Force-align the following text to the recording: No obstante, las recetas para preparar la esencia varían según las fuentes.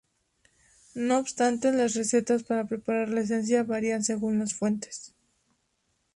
No 0.95 1.19
obstante, 1.19 1.71
las 1.71 1.93
recetas 1.93 2.41
para 2.41 2.65
preparar 2.65 3.09
la 3.09 3.21
esencia 3.21 3.61
varían 3.63 4.03
según 4.03 4.39
las 4.39 4.55
fuentes. 4.55 5.13